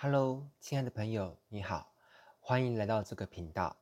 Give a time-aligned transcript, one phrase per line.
[0.00, 1.92] Hello，亲爱的朋友，你好，
[2.38, 3.76] 欢迎来到这个频道。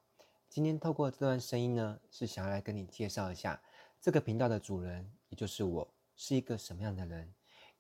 [0.48, 3.60] 今天透过这段声音呢，是想要来跟你介绍一下
[4.00, 7.30] 这个频道的主人，也就是我是一个什么样的人，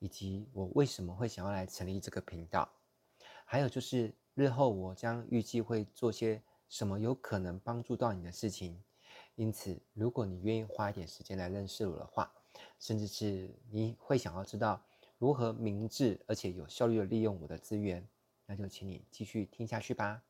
[0.00, 2.68] 以及我为什么会想要来成立这个频道。
[3.46, 8.78] 还有就是日后我将预计会做些什么有可能帮助到你的事情。
[9.36, 12.30] 因此，如果你愿意花一点时间来认识我的话，
[12.78, 14.84] 甚至是你会想要知道
[15.16, 18.06] 如何明智而且有效率的利用我的资源。
[18.46, 20.22] 那就请你继续听下去吧。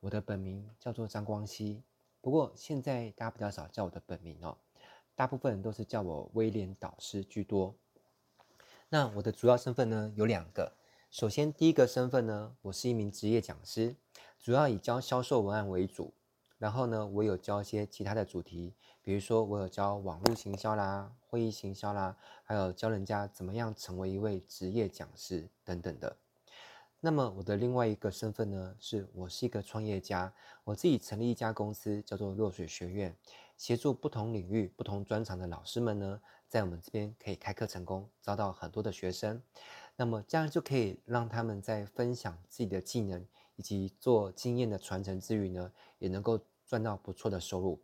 [0.00, 1.82] 我的本名叫做张光熙，
[2.20, 4.56] 不过现在大家比较少叫我的本名哦，
[5.14, 7.74] 大部分人都是叫我威廉导师居多。
[8.88, 10.76] 那我的主要身份呢，有两个，
[11.10, 13.96] 首先第一个身份呢，我是一名职业讲师，
[14.38, 16.14] 主要以教销售文案为主。
[16.58, 26.16] 然后呢，我有教一些其他的主题，比如说我有教网络行销啦、会议行销啦，还有教人家怎么样成为一位职业讲师等等的。
[27.04, 30.32] 那么我的另外一个身份呢，是我是一个创业家，
[30.64, 33.14] 我自己成立一家公司，叫做落水学院，
[33.58, 39.38] 协助不同领域、不同专长的老师们呢，在我们这边可以开课成功，招到很多的学生。
[39.96, 43.22] 那么这样就可以让他们在分享自己的技能
[43.56, 47.78] 以及做经验的传承之余呢，也能够赚到不错的收入。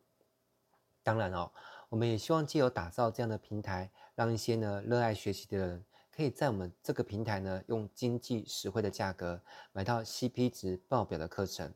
[1.03, 1.53] 当然哦，
[1.91, 5.85] 我们也希望借由打造这样的平台，让一些呢热爱学习的人。
[6.21, 9.41] 可以在我们这个平台呢，用经济实惠的价格
[9.73, 11.73] 买到 CP 值爆表的课程。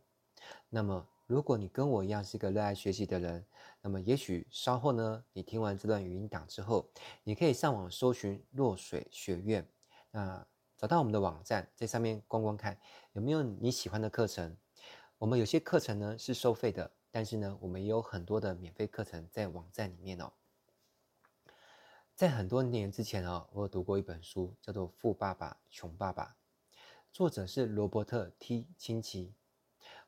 [0.68, 3.42] 那么，如果你跟我一样是一个热爱学习的人，
[3.80, 6.86] 那么也许稍后呢，你听完这段语音档之后，
[7.22, 9.66] 你可以上网搜寻落水学院，
[10.10, 12.78] 那找到我们的网站，在上面逛逛看
[13.14, 14.54] 有没有你喜欢的课程。
[15.16, 20.30] 我们有些课程呢是收费的，但是呢，我们也有很多的免费课程在网站里面哦。
[22.16, 26.36] 在很多年之前啊，我有读过一本书，叫做《富爸爸穷爸爸》，
[27.12, 29.34] 作者是罗伯特 ·T· 清崎。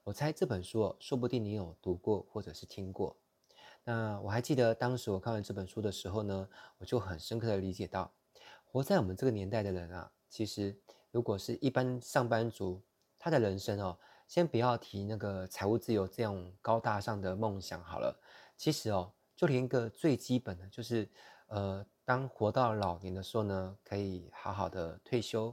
[0.04, 3.16] 我猜这本书哦，说不定你有读过或者是听过。
[3.82, 6.48] 那我还记得当时我看完这本书的时候呢，
[6.78, 8.12] 我就很深刻的理解到，
[8.64, 10.78] 活在我们这个年代的人啊，其实
[11.10, 12.80] 如果是一般上班族，
[13.18, 13.98] 他的人生哦，
[14.28, 18.16] 先不要提那个财务自由这样高大上的梦想好了，
[18.56, 21.10] 其实哦，就连一个最基本的就是。
[21.48, 25.52] 呃，当活到老年的时候呢，可以好好的退休，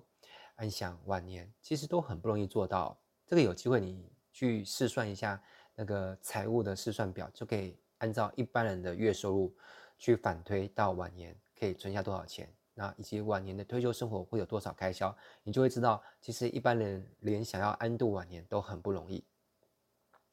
[0.53, 2.96] 安享晚年，其实都很不容易做到。
[3.25, 5.41] 这个有机会你去试算一下
[5.74, 9.52] 那个财务的试算表，就可以按照一般人的月收入
[9.97, 19.25] 去反推到晚年可以存下多少钱，那以及晚年的退休生活会有多少开销，你就会知道，其实一般人连想要安度晚年都很不容易。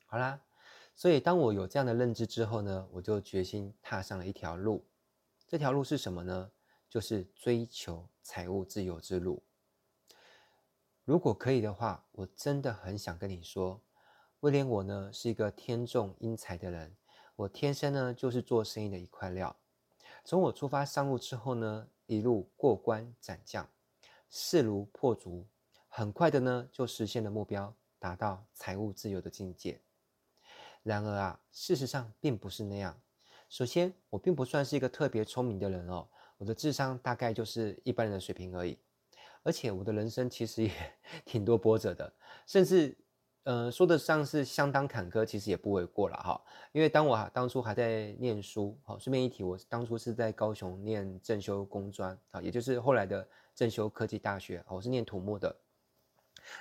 [0.05, 0.39] 好啦，
[0.95, 4.85] 所以当我有这样的认知之后呢，我就决心踏上了一条路。
[5.51, 6.53] 这条路是什么呢？
[6.89, 9.43] 就是追求财务自由之路。
[11.05, 13.83] 如果可以的话，我真的很想跟你说，
[14.39, 16.97] 威廉我呢是一个天纵英才的人，
[17.35, 19.57] 我天生呢就是做生意的一块料。
[20.25, 23.69] 从我出发上路之后呢，一路过关斩将，
[24.31, 25.49] 势如破竹，
[25.89, 29.81] 很快的呢就实现了目标，达到财务自由的境界。
[30.85, 33.03] 然而啊，事实上并不是那样。
[33.51, 36.07] 首先，我并不算是一个特别聪明的人哦，
[36.39, 38.79] 我的智商大概就是一般人的水平而已。
[39.43, 40.71] 而且，我的人生其实也
[41.27, 42.13] 挺多波折的，
[42.47, 42.97] 甚至，
[43.43, 46.41] 呃，说得上是相当坎坷，其实也不为过了哈。
[46.71, 55.57] 因为当我当初还在念书，好，顺便一提，我当初是在高雄念正修工专啊，也就是后来的正修科技大学，我是念土木的。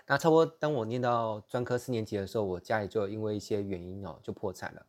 [0.08, 4.84] 那差不多当我念到专科四年级的时候，我家里就因为一些原因哦，就破产了。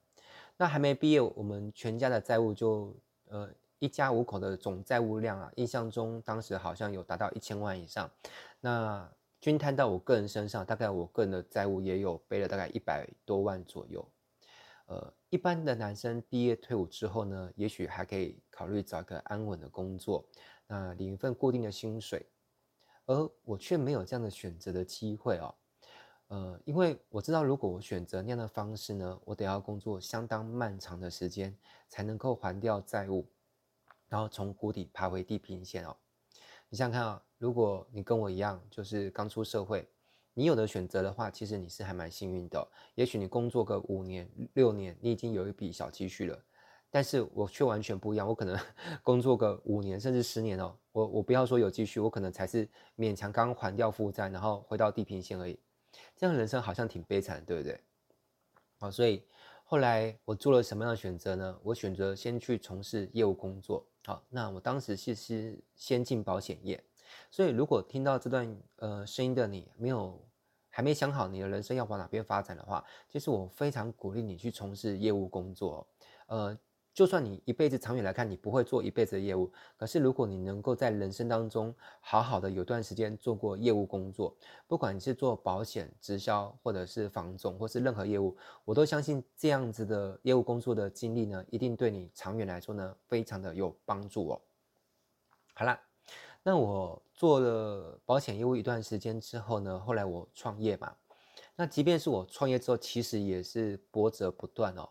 [0.60, 2.94] 那还没毕业，我们全家的债务就
[3.28, 8.10] 呃一家五口的总债务量啊，印象中当时好像有达到一千万以上。
[8.60, 9.10] 那
[9.40, 14.06] 均摊到我个人身上，大概我个人的债务也有背了大概一百多万左右。
[14.84, 20.28] 呃，一般的男生毕业退伍之后呢，也许还可以考虑找一个安稳的工作，
[20.66, 22.26] 那领一份固定的薪水，
[23.06, 25.54] 而我却没有这样的选择的机会哦。
[26.30, 31.56] 呃，因为我知道，如果我选择那样的方式呢，我得要工作相当漫长的时间，
[31.88, 33.26] 才能够还掉债务，
[34.08, 35.96] 然后从谷底爬回地平线哦。
[36.68, 39.88] 你想想看啊，如果你跟我一样，就是刚出社会，
[40.32, 42.64] 你有的选择的话，其实你是还蛮幸运的。
[42.94, 46.40] 也许你工作个五年、六年，你已经有一笔小积蓄了，
[46.90, 48.56] 但是我却完全不一样，我可能
[49.02, 55.58] 工作个五年甚至十年哦，我我不要说有积蓄，我可能才是勉强刚还掉负债，然后回到地平线而已。
[56.16, 57.80] 这样人生好像挺悲惨，对不对？
[58.78, 59.24] 好，所以
[59.64, 61.58] 后来我做了什么样的选择呢？
[61.62, 63.86] 我选择先去从事业务工作。
[64.04, 66.82] 好，那我当时其实先进保险业，
[67.30, 70.20] 所以如果听到这段呃声音的你没有
[70.68, 75.86] 还没想好你的人生要往哪边发展的话，其实我非常鼓励你去从事业务工作，
[76.26, 76.58] 呃。
[76.92, 94.40] 就算你一辈子长远来看，你不会做一辈子的业务，可是如果你能够在人生当中好好的有段时间做过业务工作，不管你是做保险、直销，或者是房总，或是任何业务，我都相信这样子的业务工作的经历呢，一定对你长远来说呢，非常的有帮助哦。
[95.54, 95.80] 好啦，
[96.42, 100.92] 那我做了保险业务一段时间之后呢，后来我创业嘛，
[101.54, 104.88] 那即便是我创业之后，其实也是波折不断哦。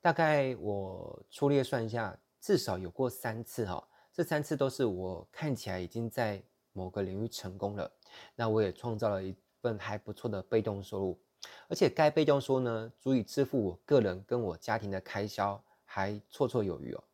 [0.00, 6.42] 大概我粗略算一下，至少有过三次哈，这三次都是我看起来已经在
[6.72, 7.90] 某个领域成功了，
[8.36, 11.18] 那我也创造了一份还不错的被动收入，
[11.68, 17.04] 而且该被动收入呢，足以支付我个人跟我家庭的开销，还绰绰有余哦。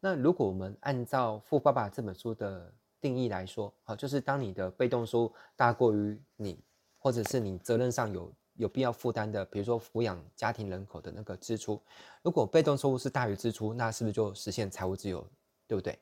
[0.00, 6.58] 那如果我们按照《富爸爸》这本书的定义来说，好，就是当你的被动收入大过于你，
[6.98, 8.32] 或者是你责任上有。
[8.56, 11.80] 有必要负担的，比如说抚养家庭人口的那个支出，
[12.22, 15.26] 如果被动收入是大于支出，那是不是就实现财务自由，
[15.66, 15.98] 对不对？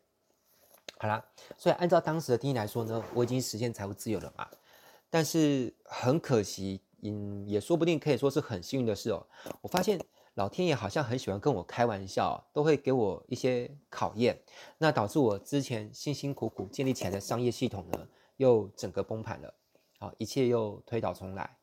[0.99, 1.25] 好啦，
[1.57, 4.49] 所以按照当时的定义来说呢，我已经实现财务自由了嘛。
[5.11, 9.27] 但是很可惜，嗯，也说不定可以说是很幸运的事哦。
[9.61, 10.01] 我发现
[10.35, 14.39] 老天爷好像很喜欢跟我开玩笑，都会给我一些考验，
[14.79, 19.55] 那导致我之前辛辛苦苦建立起来的商业系统呢，又整个崩盘了，
[19.99, 21.57] 好，一切又推倒重来。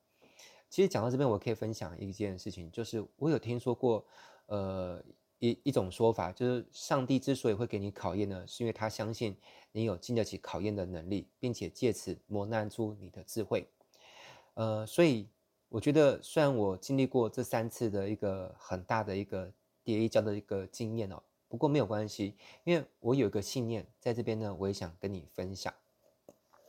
[0.70, 4.06] 其实讲到这边，我可以分享一件事情，就是我有听说过，
[4.46, 5.04] 呃，
[5.40, 9.36] 一一种说法，就是上帝之所以会给你考验呢，是因为他相信
[9.72, 13.68] 你有经得起考验的能力，并且借此磨难出你的智慧。
[14.54, 15.28] 呃，所以
[15.70, 19.52] 我觉得，虽然我经历过这三次的一个很大的一个
[19.84, 25.74] 跌一跤的一个经验哦，不过没有关系，因为我有一个信念在这边呢，我也想跟你分享。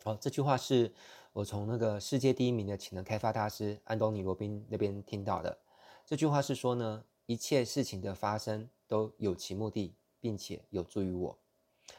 [0.02, 0.90] 好，这句话是。
[1.32, 5.56] 我从那个世界第一名的潜能开发大师安东尼罗宾那边听到的
[6.04, 11.38] 这句话是说呢，一切事情的发生都有其目的，并且有助于我。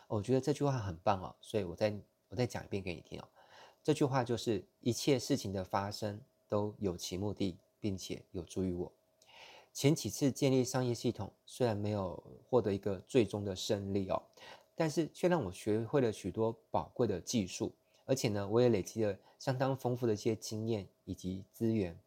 [0.07, 1.93] 我觉得这句话很棒哦，所以我再
[2.27, 3.27] 我再讲一遍给你听哦。
[3.81, 6.19] 这句话就是一切事情的发生
[6.49, 8.91] 都有其目的，并且有助于我。
[9.71, 14.21] 前几次建立商业系统虽然没有获得一个最终的胜利哦，
[14.75, 17.71] 但是却让我学会了许多宝贵的技术。
[18.11, 21.97] 而且呢，我也累积了相当丰富的一些经验以及资源。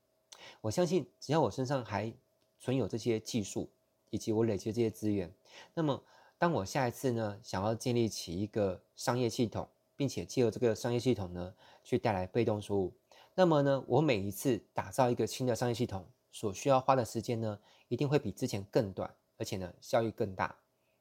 [0.61, 2.13] 我相信，只要我身上还
[2.61, 3.71] 存有这些技术，
[4.11, 5.33] 以及我累积的这些资源，
[5.73, 6.05] 那么
[6.37, 9.67] 当我下一次呢，想要建立起一个商业系统，
[9.97, 12.93] 并且借由这个商业系统呢，去带来被动收入，
[13.35, 17.59] 那么呢，我每一次打造一个新的商业系统所需要花的时间呢，
[17.89, 20.55] 一定会比之前更短，而且呢，效益更大。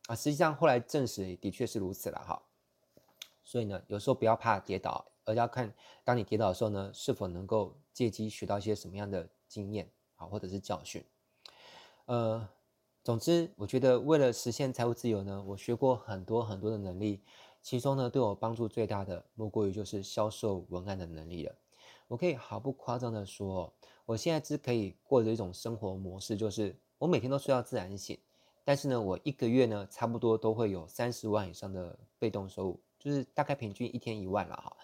[0.07, 2.41] 啊，实际上后来证实的确是如此了哈。
[3.43, 5.73] 所以呢，有时候不要怕跌倒，而要看
[6.03, 11.03] 当你跌倒的时候呢，是否能够借机学到一些什么样的经验啊，或者是教训。
[12.05, 12.47] 呃，
[13.03, 17.21] 总之，我觉得为了实现财务自由呢，我学过很多很多的能力，
[17.61, 21.55] 其中呢，对我帮助最大的，莫过于就是销售文案的能力了。
[22.07, 23.73] 我可以毫不夸张的说，
[24.05, 28.17] 我现在只可以过着一种生活模式，就是我每天都睡到自然醒，
[28.63, 32.79] 但是呢，我一个月呢，差不多都会有三十万以上的被动收入。
[33.03, 34.77] 就是大概平均一天一万了哈，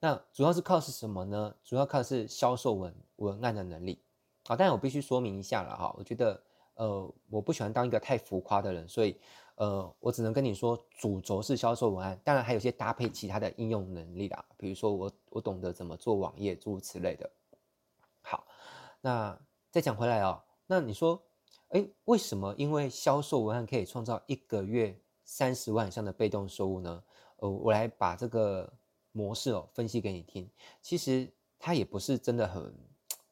[0.00, 1.54] 那主要是靠是什么呢？
[1.62, 4.02] 主要靠的是销售文文案的能力
[4.48, 4.56] 啊。
[4.56, 6.42] 但我必须说明一下了哈，我觉得
[6.74, 9.16] 呃我不喜欢当一个太浮夸的人，所以
[9.54, 17.30] 呃我只能跟你说主轴是销售文案，当然还有些搭配其他的应用能力啦，比如说我我懂得怎么做网页诸如此类的。
[18.22, 18.44] 好，
[19.00, 19.38] 那
[19.70, 21.22] 再讲回来哦，那你说，
[21.68, 27.02] 哎，为什么因为销售文案可以创造一个月三十万以上的被动收入呢？
[27.40, 28.72] 呃，我来把这个
[29.12, 30.48] 模式哦分析给你听。
[30.80, 31.28] 其实
[31.58, 32.74] 它也不是真的很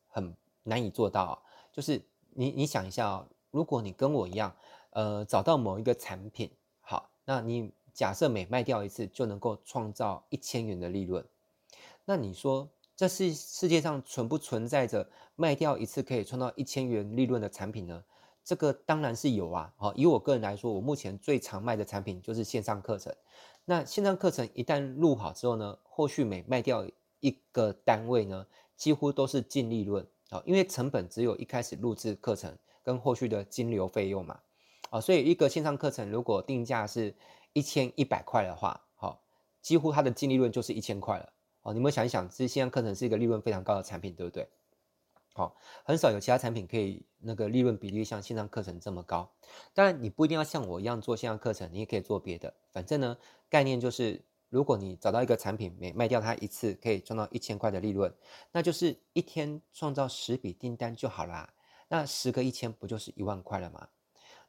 [0.08, 1.38] 很难以做到啊。
[1.72, 4.54] 就是你你想一下哦，如果你跟我一样，
[4.90, 6.50] 呃，找到某一个产品，
[6.80, 11.24] 好，那你假设每卖掉一次就能够创造一千元的利润，
[12.04, 18.02] 那你说这是世界上存不存在着卖掉一次可以创造一千元利润的产品呢？
[18.48, 19.70] 这个当然是有啊。
[19.76, 23.14] 好，以我个人来说，我目前最常卖的产品就是线上课程。
[23.66, 26.86] 那线上课程一旦录好之后呢，后续每卖掉
[27.20, 34.40] 一个单位呢，几乎都是净利润啊，因为成本只有一开始录制课程跟后续的金流费用嘛，
[34.88, 37.14] 啊，所以一个线上课程如果定价是
[37.52, 39.20] 一千一百块的话，好，
[39.60, 44.48] 几乎它的净利润就是一千块了，哦，你们想一想，这线上课程是一个利润非常高的产品，对不对？
[45.38, 45.54] 好，
[45.84, 49.30] 很少有其他产品可以那个利润比例像线上课程这么高。
[49.72, 52.52] 当然，你不一定要像我一样做线上课程，你也可以做别的。
[52.72, 53.16] 反正呢，
[53.48, 58.12] 概念就是如果你找到一个产品，每卖掉它一次可以赚到一千块的利润，
[58.50, 61.54] 那就是一天创造十笔订单就好啦。
[61.86, 63.88] 那十个一千不就是一万块了吗？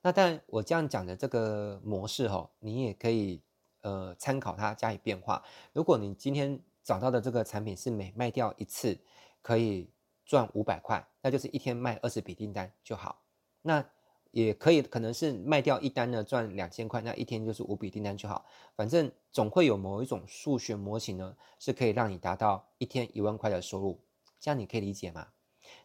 [0.02, 3.44] 那但我这样讲的这个模式哈，你也可以
[3.82, 5.44] 呃参考它加以变化。
[5.72, 8.98] 如果你今天找到的这个产品是每卖掉一次
[9.44, 9.88] 可以
[10.30, 13.20] 赚五百块，那就是一天卖二十笔订单就好。
[13.64, 13.84] 那
[14.30, 18.46] 也可以可能是卖掉一单呢赚两千块，那一天就是五笔订单就好。
[18.76, 24.00] 反正总会有某一种数学模型呢，是可以让你达到一天一万块的收入。
[24.40, 25.30] 这样你可以理解吗？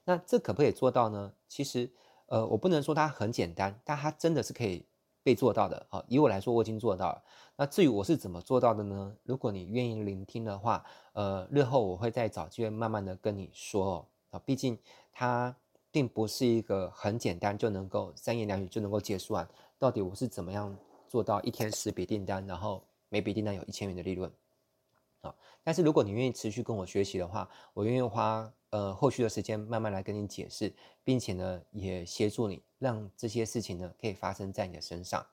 [0.04, 1.32] 那这可不可以做到呢？
[1.48, 1.90] 其实，
[2.26, 4.84] 呃，我不能说它很简单，但它真的是可以
[5.22, 5.86] 被做到的。
[5.88, 7.22] 好，以我来说，我已经做到了。
[7.56, 9.16] 那至于我是怎么做到的呢？
[9.22, 10.84] 如果你愿意聆听的话，
[11.14, 14.06] 呃，日后我会再找机会慢慢的跟你说哦。
[14.34, 14.78] 啊，毕竟
[15.12, 15.54] 它
[15.90, 19.48] 并不是一个很简单就能够三言两语就能够结束完。
[19.78, 20.76] 到底我是怎么样
[21.08, 24.30] 做到一天十笔订单，然后每笔订单有一千元的利润？
[25.20, 28.52] 啊，但是如果你愿意持续跟我学习的话，我愿意花。
[28.70, 30.74] 呃，后续的时间慢慢来跟你解释，
[31.04, 35.24] 并且呢，也协助你让这些事情呢可以发生在你的身上。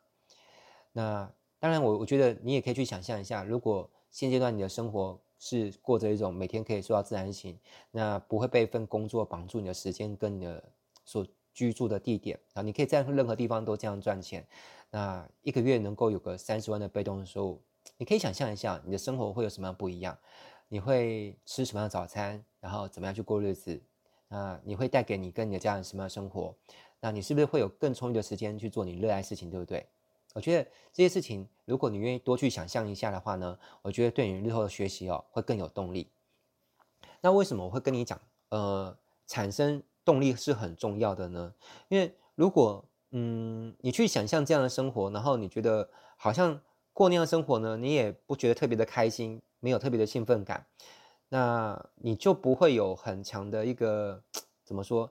[0.91, 1.27] 那
[1.57, 7.57] 当然，我我觉得你也可以去想象一下，如果现阶段你的生活是过着一种每天可以做到自然醒，
[7.89, 10.63] 那不会被一份工作绑住你的时间跟你的
[11.03, 14.47] 所居住的地点啊，你可以在任何地方都这样赚钱，
[14.91, 17.61] 那一个月能够有个三十万的被动收入，
[17.97, 20.15] 你可以想象一下，你的生活会有什么样不一样？
[20.67, 22.45] 你会吃什么样的早餐？
[22.59, 23.81] 然后怎么样去过日子？
[24.27, 26.55] 那你会带给你跟你的家人什么样的生活？
[26.99, 29.87] 那你是不是会有更充裕的时间去做你热爱的事情，对不对？
[30.33, 36.09] 我觉得这些事情，如果你愿意多去想象一下的话呢，我觉得对你日后的学习哦会更有动力。
[37.21, 38.19] 那为什么我会跟你讲，
[38.49, 38.97] 呃，
[39.27, 41.53] 产生动力是很重要的呢？
[41.89, 46.61] 因为如果嗯你去想象这样的生活，然后你觉得好像
[46.93, 49.41] 过那样的生活呢，你也不觉得特别的开心。
[49.63, 50.65] 没有特别的兴奋感，
[51.29, 54.23] 那你就不会有很强的一个
[54.63, 55.07] 怎么说，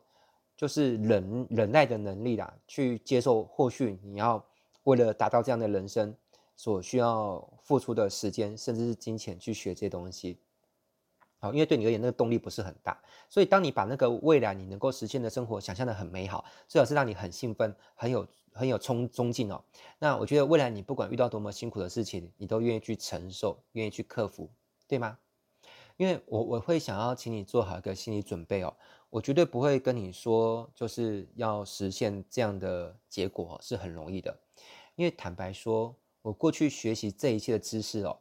[0.57, 4.45] 就是忍忍耐的能力啦，去接受或许你要
[4.85, 6.15] 为了达到这样的人生
[6.57, 10.39] 所需要付出的时间，甚至是金钱去学这些东西。
[11.39, 19.65] 好，因为对你而言那个动力不是很大，所以当你把那个未来你能够实现的生活想象得很美好，最好是让你很兴奋、很有很有冲冲劲哦。
[19.99, 24.51] 那我觉得未来你不管遇到多么辛苦的事情，你都愿意去承受，愿意去克服，
[24.87, 25.17] 对吗？
[25.97, 28.75] 因为我我会想要请你做好一个心理准备哦，
[29.11, 34.39] 我绝对不会跟你说就是要实现这样的结果是很容易的，
[34.95, 38.17] 因为坦白说，我过去学习这一切的知识哦，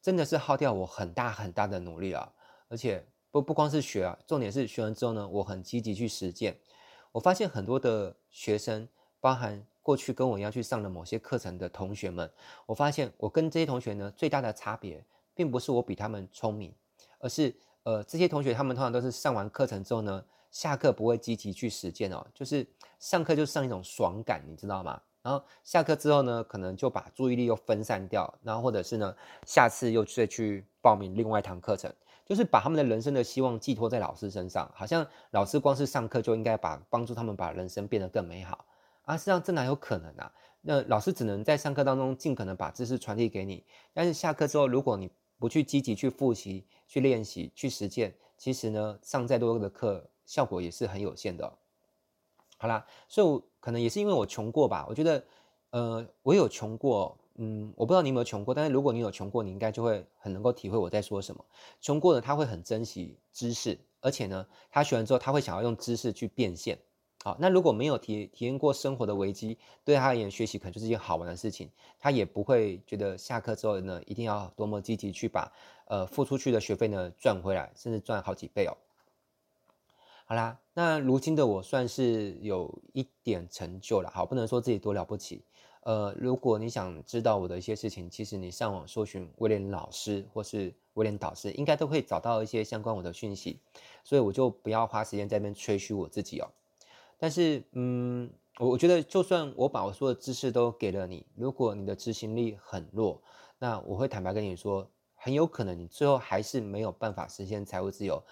[0.00, 2.32] 真的是耗掉我很大很大的努力啊。
[2.68, 6.56] 而且不不光是学啊，重点是学完之后呢，我很积极去实践。
[7.10, 8.86] 我发现很多的学生，
[9.20, 12.30] 包含过去跟我一样去上了某些课程的同学们，
[12.66, 15.02] 我发现我跟这些同学呢，最大的差别，
[15.34, 16.72] 并不是我比他们聪明，
[17.18, 22.66] 而是呃这些同学他们通常都是上完课程之后呢，下课不会积极去实践哦，就是
[22.98, 25.00] 上课就上一种爽感，你知道吗？
[25.22, 29.14] 然后下课之后呢，可能就把注意力又分散掉，然后或者是呢，
[29.46, 31.92] 下次又再去报名另外一堂课程。
[32.24, 38.66] 就是把他们的人生的希望寄托在老师身上，好像老师光是上课就应该把帮助他们把人生变得更美好
[39.04, 39.16] 啊！
[39.16, 40.30] 实际上这哪有可能啊？
[40.60, 51.58] 那老师只能在上课当中尽可能把知识传递给你，但是下课之后，如果你不去积极去复习、去练习、去实践，其实呢，上再多的课效果也是很有限的。
[52.58, 55.24] 好啦，所以我可能也是因为我穷过吧，我觉得，
[55.70, 57.16] 呃，我有穷过。
[57.40, 61.44] 嗯，我不知道你有没有穷过，但是如果你有穷过，你应该就会很能够体会我在说什么。
[61.80, 66.76] 穷过的他会很珍惜知识，而且呢，他学完之后他会想要用知识去变现。
[67.28, 71.68] 好，那如果没有体体验过生活的危机，对他而言学习可能就是一件好玩的事情，
[71.98, 75.52] 他也不会觉得下课之后呢一定要多么积极去把
[75.88, 78.72] 呃付出去的学费呢赚回来，甚至赚好几倍哦。
[80.24, 85.42] 好啦，那如今的我算是有一点成就了，好，不能说自己多了不起。
[85.82, 93.58] 呃，如果你想知道我的一些事情，其实你上网搜寻威廉老师或是威廉导师，应该都会找到一些相关我的讯息，
[94.02, 96.48] 所以我就不要花时间在那边吹嘘我自己哦。
[97.18, 103.20] 但是，嗯，我我觉得就算我把我说的知识都给了你，如果你的执行力很弱，
[103.58, 108.22] 那我会坦白跟你说，很有可能你最后还是没有办法实现财务自由。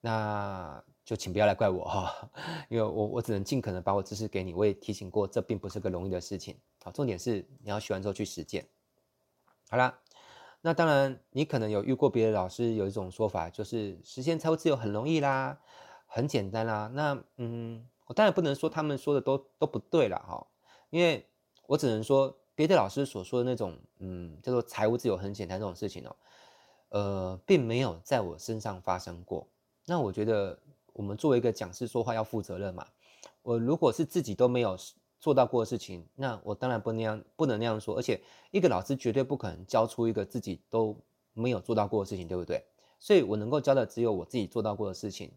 [0.00, 2.30] 那就请不要来怪我哈，
[2.70, 4.54] 因为我我只能尽可能把我知识给你。
[4.54, 6.56] 我也提醒过，这并不是个容易的事情。
[6.84, 8.64] 好，重点是你要学完之后去实践。
[9.68, 9.98] 好啦，
[10.60, 15.58] 那当然你可能有遇过别的老师有一种说法，就是实现财务自由很容易啦，
[16.06, 16.88] 很简单啦。
[16.94, 20.44] 那嗯，我当然不能说他们说的都都不对了哈，
[20.90, 21.24] 因为
[21.66, 26.16] 我只能说别的老师所说的那种，嗯，叫做财务自由很简单这种事情哦，
[26.88, 29.46] 呃，并没有在我身上发生过。
[29.84, 30.58] 那我觉得，
[30.92, 32.86] 我们作为一个讲师说话要负责任嘛。
[33.42, 34.76] 我如果是自己都没有
[35.20, 37.96] 做到过的事情，那我当然不那样，不能那样说。
[37.96, 40.96] 而且，一个老师绝对不可能教出一个自己都
[41.34, 42.64] 没有做到过的事情，对不对？
[42.98, 45.32] 所以我能够教的只有我自己做到过的事情。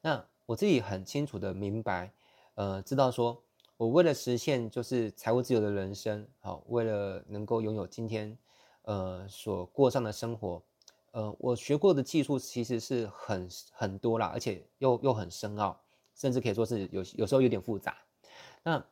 [0.00, 2.12] 那我自己很清楚的明白，
[2.54, 3.42] 呃，知道说。
[3.78, 8.36] 我为了实现就是财务自由的人生，好，为了能够拥有今天，
[8.82, 10.62] 呃，所过上的生活，
[11.12, 15.80] 呃，我学过的技术其实是很很多啦，而且又又很深奥，
[16.14, 17.96] 甚至可以说是有有时候有点复杂。
[18.62, 18.84] 那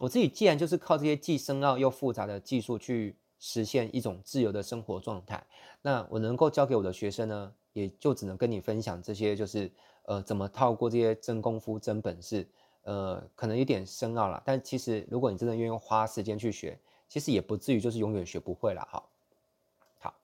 [0.00, 5.46] 我自己既然就是靠这些既深奥又复杂的技术去实现一种自由的生活状态，
[5.80, 9.72] 那我能够教给我的学生呢，也就只能跟你分享这些，就是
[10.04, 12.46] 呃，怎么透过这些真功夫、真本事。
[12.84, 19.02] 呃，可能有点深奥了，但其实如果你真的愿意花时间去学，其实也不至于就是永远学不会了哈。
[20.00, 20.14] 好，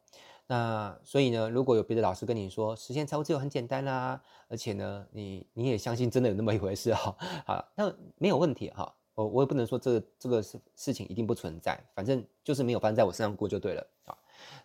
[0.46, 14.18] 那所以呢，如果有别的老师跟你说实现财务自由很简单啦、啊，而且呢，你你也相信真的有那么一回事哈，好，那没有问题哈，我我也不能说这个这个事事情一定不存在，反正就是没有发生在我身上过就对了啊。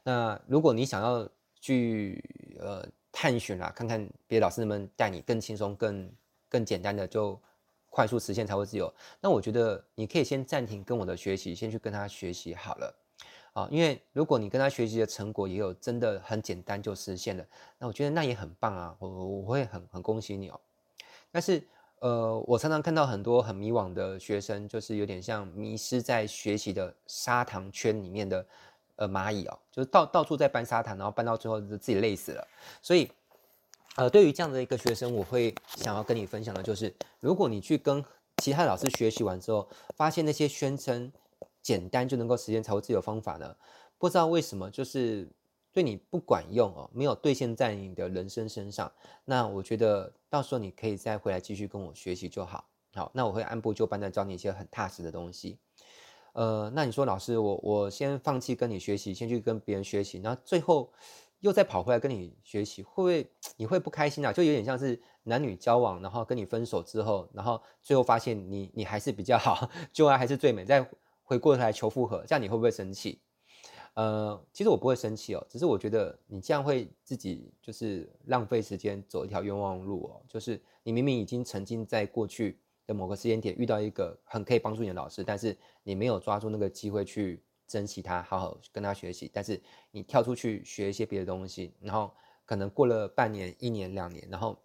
[0.04, 1.26] 那如果你想要
[1.62, 2.22] 去
[2.60, 6.12] 呃探寻啦，看看别的老师能不能带你更轻松、更
[6.50, 7.40] 更简单的就。
[7.96, 12.94] 快速实现财务自由，那我觉得你可以先暂停跟我的学习，先去跟他学习好了，
[13.54, 17.46] 啊，因为如果你跟他学习的成果也有真的很简单就实现了，
[17.78, 20.60] 那我觉得那也很棒啊，我我会很很恭喜你哦。
[21.32, 21.66] 但是
[22.00, 28.46] 呃，我常常看到很多很迷惘的学生，就是有点像迷失在学习的砂糖圈里面的
[28.96, 32.48] 呃蚂蚁哦，就是到到处在搬沙糖，然后搬到最后就自己累死了，
[32.82, 33.10] 所以。
[33.98, 38.04] 呃，对于这样的一个学生，我会想要跟你分享的就是，如果你去跟
[38.40, 41.10] 其他老师学习完之后，发现那些宣称
[41.62, 43.56] 简单就能够实现财务自由方法呢，
[43.98, 45.26] 不知道为什么就是
[45.72, 48.92] 对你不管用哦，没有兑现在你的人生身上，
[49.24, 52.66] 那我觉得到时候你可以再回来继续跟我学习就好。
[52.96, 55.58] 好，那我会按部就班的教你一些很踏实的东西。
[56.36, 60.92] 呃，那你说老师，我我先放弃跟你学习，先去跟别人学习，然后最后。
[61.42, 64.34] 又再跑回来跟你学习，会不会你会不开心啊？
[64.34, 70.84] 就有点像是男女交往，然后跟你分手之后，然后最后发现你你还是比较好， 旧爱还是最美，再
[71.24, 73.20] 回过头来求复合，这样你会不会生气？
[73.94, 80.22] 呃，其实我不会生气哦，只是我觉得你这样会自己就是浪费时间走一条冤枉路哦。
[80.28, 87.44] 就是你明明已经曾经在过去的某个时间点遇到一个很可以帮助你的老师，但是你没有抓住那个机会去。
[87.68, 89.28] 珍惜他，好好跟他学习。
[89.34, 92.14] 但是你跳出去学一些别的东西，然后
[92.46, 94.56] 可能过了半年、一年、两年，然后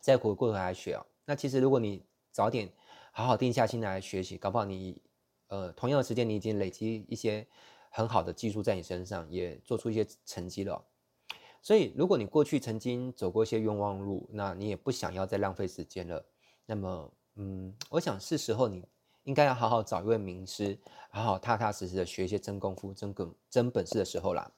[0.00, 1.06] 再回过头来学哦。
[1.24, 2.68] 那其实如果你早点
[3.12, 5.00] 好好定下心来学习，搞不好你
[5.46, 7.46] 呃同样的时间你已经累积一些
[7.88, 10.84] 很好的技术在你身上，也做出一些成绩了。
[11.62, 16.26] 所以如果你过去曾经走过一些冤枉路，那你也不想要再浪费时间了。
[16.66, 18.84] 那么嗯，我想是时候你。
[19.24, 24.52] 应该要好好找一位名师，好好踏踏实实的学一些真功夫、真本真本事的时候啦。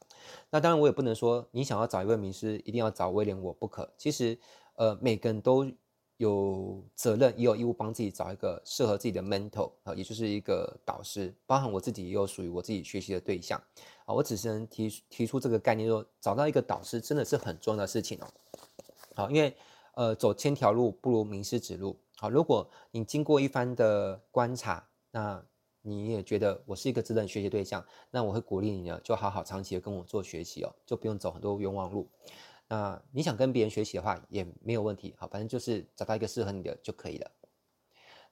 [0.50, 3.88] 那当然，我也不能说你想要找一位名师，一定要找威廉我不可。
[3.96, 4.36] 其实，
[4.74, 5.70] 呃，每个人都
[6.16, 11.32] 有责任，也有义务帮自己找一个适合自己的 mentor 啊，也就是一个导师。
[11.46, 13.56] 包含我自己也有属于我自己学习的对象
[14.04, 14.12] 啊。
[14.12, 18.26] 我只是能提提出这个概念，说找到一个导师真的是很重要的事情哦。
[19.14, 19.56] 好，因为
[19.94, 21.96] 呃，走千条路不如名师指路。
[22.18, 25.44] 好，如果你经过一番的观察，那
[25.82, 32.08] 你也觉得我是一个值得学习对象，那我会鼓励你呢，就好好长期的跟我做学习哦，就不用走很多冤枉路。
[32.68, 37.30] 那你想跟别人学习的话也没有问题，好，反正就是找到一个适合你的就可以了。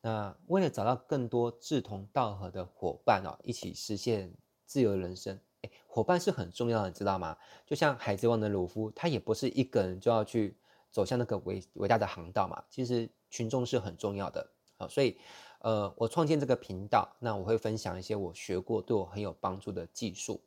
[0.00, 4.32] 那为了找到更多志同道合的伙伴哦，一起实现
[4.64, 7.36] 自由人生，诶，伙伴是很重要的，你知道吗？
[7.66, 10.56] 就像海贼王的鲁夫，他也不是一个人就要去
[10.90, 13.06] 走向那个伟伟大的航道嘛，其实。
[13.34, 15.18] 群众是很重要的，好，所以，
[15.58, 20.40] 呃，我创建这个频道，那我会分享一些我学过对我很有帮助的技术，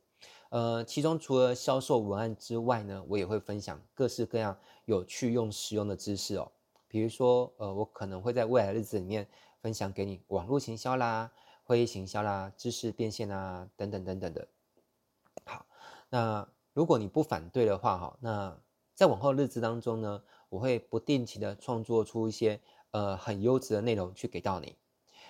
[0.52, 6.50] 呃，其中除了销售文案之外呢，我也会分享各式各样有趣又实用的知识哦，
[6.88, 9.28] 比如说，呃，我可能会在未来日子里面
[9.60, 11.30] 分享给你网络行销啦、
[11.66, 14.48] 会议行销啦、知识变现啊等等等等的。
[15.44, 15.66] 好，
[16.08, 18.58] 那如果你不反对的话，哈，那
[18.96, 22.62] 在往后日子当中呢，我会不定期的创作出一些。
[22.98, 24.76] 呃，很优质的内容去给到你，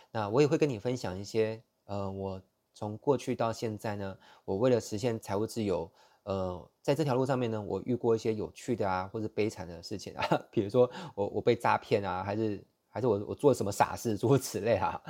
[0.09, 2.41] 那我也会跟你分享一些，呃，我
[2.73, 5.91] 从过去到现在呢，我为了实现财务自由，
[6.23, 15.01] 呃，在这条路上面呢，我遇过一些有趣的啊，或者悲惨的事情啊， 比如说我我被诈骗啊，还是还是我我做了什么傻事，诸如此类啊。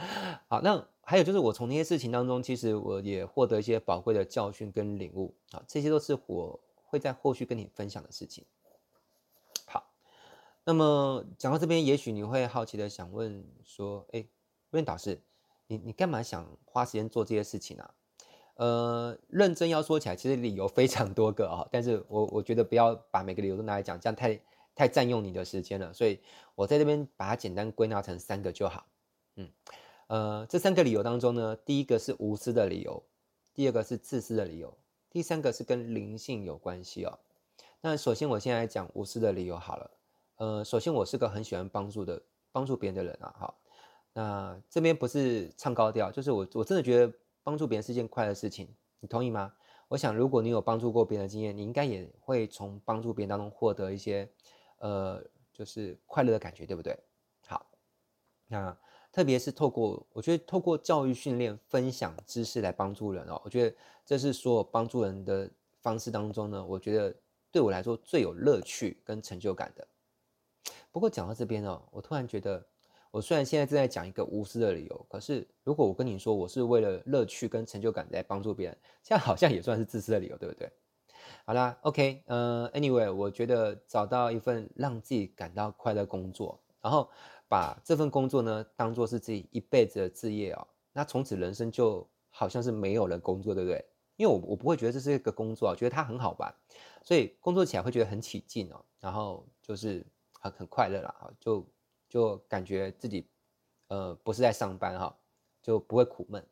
[0.47, 8.43] 好，那还有就是我从那些事情当中，其实我也获得一些宝贵的教训跟领悟啊，这些都是我会在后续跟你分享的事情。
[10.67, 14.19] 那么讲到这边，也许你会好奇的想问说，哎，
[14.71, 15.17] 威廉导师，
[15.67, 17.93] 你你干嘛想花时间做这些事情啊？
[18.55, 24.37] 呃，认真要说起来，其实理由非常多个啊，但是我我觉得不要把每个理由都拿来讲，这样太。
[24.79, 26.19] 太占用你的时间了，所以
[26.53, 28.85] 我在这边把它简单归纳成三个就好。
[29.35, 29.49] 嗯，
[30.05, 33.01] 呃，这三个理由当中呢，第一个是无私的理由，
[33.55, 34.77] 第二个是自私的理由，
[35.09, 37.17] 第三个是跟灵性有关系哦。
[37.81, 39.89] 那首先我现在来讲无私的理由好了。
[40.37, 42.21] 呃，首先我是个很喜欢帮助的
[42.51, 43.55] 帮助别人的人啊，哈。
[44.13, 48.67] 那这边不是唱高调，就是我我真的觉得帮助别人是件快乐事情，
[48.99, 49.53] 你同意吗？
[49.87, 54.29] 我想如果你有帮助过别人的经验，你应该也会从帮助别人当中获得一些。
[54.79, 56.95] 呃，就是快乐的感觉，对不对？
[57.47, 57.65] 好，
[58.45, 58.77] 那
[59.11, 65.49] 特别是透过，我觉得透过教育训练、分享知识来帮助人哦，我觉得这是所有帮助人的
[65.81, 67.15] 方式当中呢，我觉得
[67.51, 69.87] 对我来说最有乐趣跟成就感的。
[70.97, 72.65] 不过讲到这边哦，我突然觉得，
[73.11, 80.71] 我虽然现在正在讲一个无私的理由，可是如果我跟你说我是为了乐趣跟成就感在帮助别人，这样好像也算是自私的理由，对不对？
[81.45, 87.07] 好啦，OK，呃，Anyway，我觉得找到一份让自己感到快乐工作，然后
[87.47, 93.85] 把这份工作呢当做是自己一辈子的志业哦，那从此人生就好像是没有了工作，对不对？
[94.15, 96.51] 因为我我不会觉得这是一个工作，觉得它很好玩，
[97.03, 100.03] 所以工作起来会觉得很起劲哦，然后就是
[100.39, 101.67] 很很快乐啦，就
[102.07, 103.27] 就感觉自己
[103.87, 105.15] 呃不是在上班哈，
[105.61, 106.45] 就不会苦闷。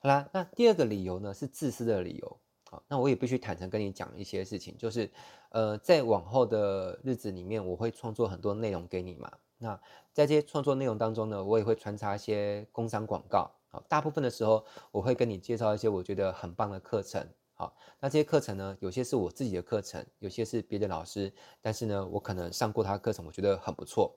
[0.00, 2.40] 好啦，那第二个理由呢是自私的理由。
[2.70, 5.10] 好，那我也必须坦诚跟你讲一些事情，就是，
[5.48, 9.32] 呃，在往后的日子里面，我会创作很多内容给你嘛。
[9.56, 9.74] 那
[10.12, 13.50] 在这些创作内容当中呢，我也会穿插一些工商广告。
[13.70, 17.26] 好，大部分的时候，我会跟你介绍一些我觉得很棒的课程。
[17.60, 24.14] 好，那这些课程呢，有些是我自己的课程，有些是别的老师，但是呢，我可能上过他的课程，我觉得很不错，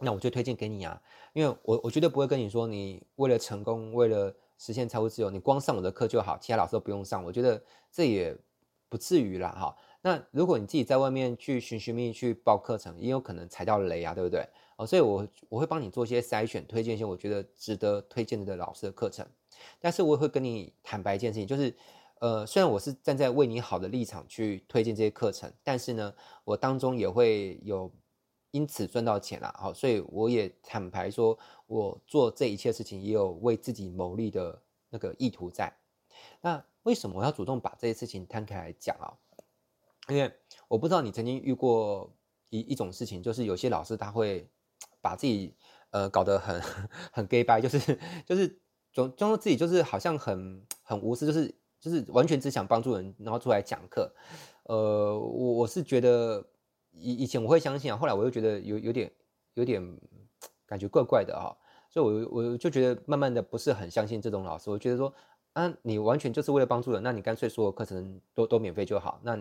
[0.00, 0.98] 那我就推荐给你啊。
[1.34, 7.22] 因为我我绝对不会跟你说，你为了成功，为了实现财务自由，你光上我的课就好，其他老师都不用上。
[7.22, 8.34] 我觉得这也
[8.88, 9.76] 不至于啦，哈。
[10.00, 14.48] 那如果你自己在外面去寻寻觅觅去报课程，也有可能踩到雷啊，对不对？
[14.76, 19.26] 哦，所以我我会帮你做一些筛选，推荐一些我觉得值得推荐的老师的课程。
[19.80, 21.74] 但是我也会跟你坦白一件事情，就是，
[22.24, 27.92] 呃，虽然我是站在为你好的立场去推荐这些课程，但是呢，我当中也会有。
[28.50, 35.76] 因此赚到钱了，好，所以我也坦白说，我做这一切事情也有为自己谋利的那个意图在。
[36.40, 39.10] 那为什么我要主动把这些事情摊开来讲啊？
[40.08, 40.32] 因为
[40.68, 42.08] 我不知道你曾经遇过
[42.48, 44.48] 一一种事情，就是有些老师他会
[45.00, 45.52] 把自己
[45.90, 46.62] 呃搞得很
[47.10, 51.52] 很假掰，就是就是装装作自己就是好像很很无私，就是
[51.84, 54.10] 就是完全只想帮助人，然后出来讲课。
[54.62, 56.42] 呃，我我是觉得。
[56.96, 59.10] 以以前我会相信啊，后来我又觉得有有点
[59.54, 59.82] 有点
[60.64, 61.50] 感觉怪怪的哈，
[61.90, 64.70] 所以我我就觉得慢慢的不是很相信这种老师。
[64.70, 65.12] 我觉得说
[65.54, 69.36] 啊，你完全就是为了帮助人，那你干脆所有课程都都免费就好，那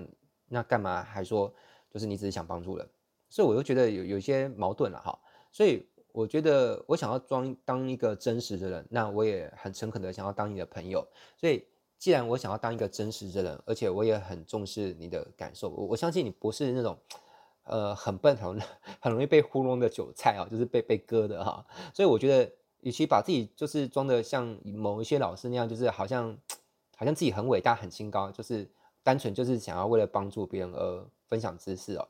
[0.48, 1.54] 那干嘛还说
[1.92, 2.90] 就是你只是想帮助人？
[3.30, 5.16] 所以我又觉得有有些矛盾了哈。
[5.52, 11.08] 所以我觉得我想要装当一个真实的人，那我也很诚恳的想要当你的朋友。
[11.38, 11.64] 所以
[12.04, 16.98] 既然我想要当一个真实的人，而且我也很重视你的感受，我我相信你不是那种。
[17.64, 18.60] 呃，很笨，很
[19.00, 21.66] 很容易被糊弄的韭菜啊，就是被被割的哈。
[21.94, 26.38] 所以我觉得，与其把自己就是装的像某一些老师那样，就是好像
[26.98, 28.70] 好像自己很伟大、很清高，就是
[29.02, 32.06] 单纯就是想要为了帮助别人而分享知识哦。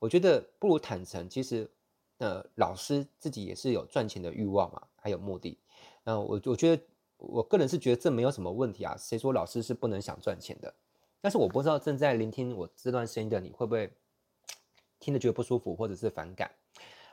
[0.00, 1.70] 我觉得不如坦诚，其实
[2.18, 5.56] 呃，老师自己也是有赚钱的欲望嘛，还有目的。
[6.02, 6.82] 那我我觉得，
[7.18, 8.96] 我个人是觉得这没有什么问题啊。
[8.98, 10.74] 谁说老师是不能想赚钱的？
[11.20, 13.90] 但是我不知道正在聆听我这段声音的你会不会。
[14.98, 16.50] 听得觉得不舒服或者是反感，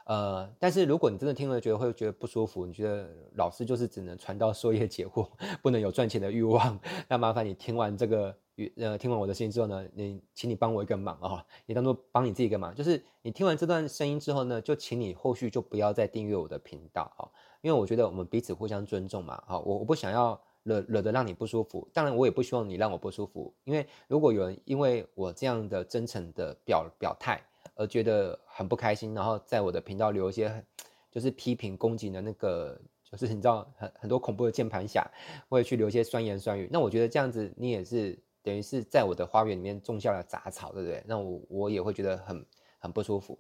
[0.05, 5.29] 呃，但是如果你真的听了觉得会觉得不舒服，你觉得老师就是只能传道授业解惑，
[5.61, 8.35] 不能有赚钱的欲望，那麻烦你听完这个
[8.77, 17.27] 呃听完我的声音之后呢，你请你帮我一个忙啊、哦，你当做帮你自己一个忙，就是你听完这段声音之后呢，就请你后续就不要再订阅我的频道啊、
[17.63, 27.41] 因为我觉得我们彼此互相尊重嘛，好、我我不想要惹惹得让你不舒服，当然我也不希望你让我不舒服，因为如果有人因为我这样的真诚的表表态。
[27.76, 30.63] 而觉得很不开心，然后在我的频道留一些很
[31.10, 32.80] 就是批评攻击的那个，
[33.17, 35.10] 就是你知道很很多恐怖的键盘侠，
[35.49, 36.69] 会去留一些酸言酸语。
[36.71, 41.04] 那我觉得这样子你也是等于是在我的花园里面种下了杂草，对不对？
[41.08, 42.45] 那我我也会觉得很
[42.78, 43.39] 很不舒服。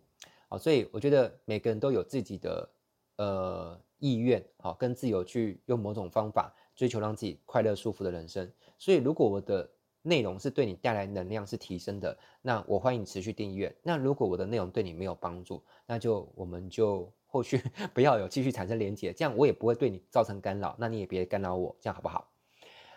[0.49, 2.69] 好，所以我觉得每个人都有自己的
[3.17, 8.51] 呃意愿，好，跟自由去用某种方法追求让自己快乐舒服的人生。
[8.77, 9.69] 所以，如果我的
[10.01, 13.73] 内容是对你带来能量是提升的，那我欢迎你持续订阅。
[13.81, 17.63] 那如果我的内容对你没有帮助，那就我们就后续
[17.95, 22.29] 不要有继续产生连接，这样我也不会对你造成干扰，那你也别干扰我，这样好不好？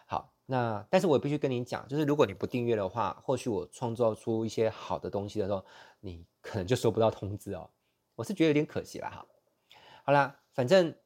[0.06, 5.64] 好，那但是我必须跟你讲，就是如果你不订阅的话，后续我创造出一些好的东西的时候，
[6.00, 7.70] 你可能就收不到通知哦。
[8.16, 9.24] 我是觉得有点可惜了哈。
[10.02, 10.96] 好啦，反正，嗯、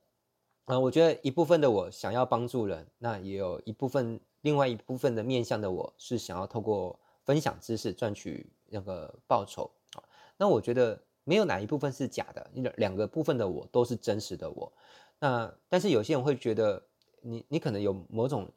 [0.66, 4.18] 呃，我觉得一部分的我想要帮助人，那也有一部分。
[4.42, 10.00] 另外一部分的面向的我是想要透过分享知识赚取那个报酬啊，
[10.38, 14.72] 那我觉得没有哪一部分是假的，两两个部分的我都是真实的我。
[15.18, 16.82] 那但是有些人会觉得
[17.20, 18.50] 你你可能有某种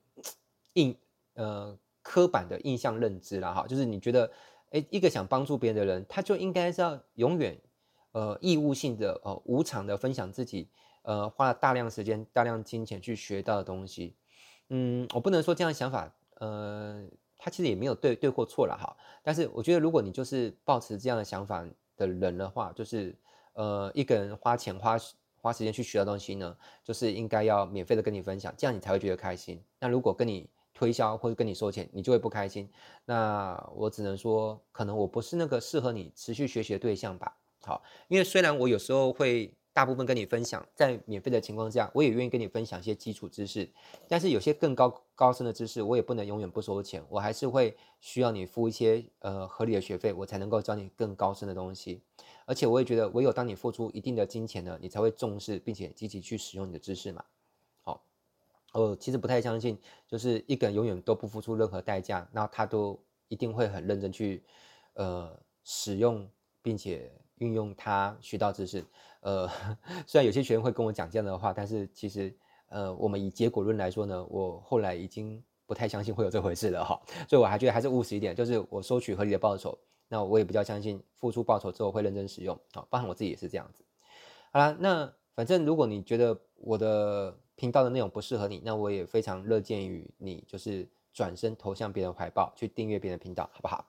[0.75, 0.97] 印
[1.34, 4.32] 呃刻板的印象认知啦哈，就是你觉得
[4.69, 7.60] 诶一个想帮助别人的人，他就应该是要永远
[8.13, 10.69] 呃义务性的呃无偿的分享自己
[11.04, 14.15] 呃花了大量时间大量金钱去学到的东西。
[14.69, 17.06] 嗯，我不能说这样的想法，呃，
[17.38, 18.95] 他其实也没有对对或错了哈。
[19.21, 21.63] 但是我觉得，如果你就是抱持这样的想法
[21.97, 23.13] 的人的话，就是
[23.54, 24.97] 呃，一个人花钱花
[25.41, 29.62] 花时间去学到东西呢，就是应该要免费的跟你分享，这样你才会觉得开心。
[29.80, 32.67] 那如果跟你推销或者跟你收钱，你就会不开心。
[33.06, 37.38] 那我只能说，可能我不是那个适合你持续学习的对象吧。
[37.63, 39.54] 好，因为虽然我有时候会。
[39.76, 43.67] 大部分跟你分享，在免费的情况下，我也愿意跟你分享一些基础知识。
[44.08, 52.04] 但是有些更高高深的知识，我也不能永远不收钱，我还是会需要你付一些呃合理的学费，我才能够教你更高深的东西。
[52.45, 57.26] 而且我也觉得，唯有当你付出一定的金钱呢，你才会重视并且积极去使用你的知识嘛。
[57.82, 58.06] 好，
[58.73, 59.76] 我其实不太相信，
[60.08, 64.43] 就是一个人永远都不付出任何代价，那他都一定会很认真去
[64.93, 66.30] 呃使用
[66.62, 67.12] 并且。
[67.37, 68.85] 运用它学到知识，
[69.21, 69.49] 呃，
[70.05, 72.33] 虽然有些学员会跟我讲这样的话，但是其实，
[72.67, 83.83] 呃，我们以结果论来说呢，我后来已经不太相信会有这回事了哈， 所以我还觉得还是务实一点，就是我收取合理的报酬，那我也比较相信付出报酬之后会认真使用，啊，包含我自己也是这样子。
[84.51, 93.85] 好啦，那反正如果你觉得我的频道的内容不适合你，那我也非常乐见于你就是转身投向别人怀抱，去订阅别人频道，好不好？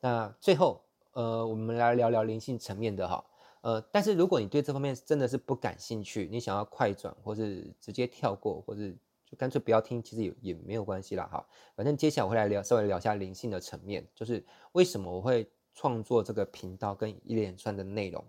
[0.00, 0.85] 那最后。
[1.16, 3.24] 呃，我们来聊聊灵性层面的哈，
[3.62, 11.42] 呃，但是如果你对这方面真的是不感兴趣，你想要快转，或是直接跳过，或是就干脆不要听，其实也也没有关系啦哈。
[11.74, 18.22] 反正接下来我会来聊，稍微聊一下灵性的层面，就是为什么我会创作这个频道跟一连串的内容。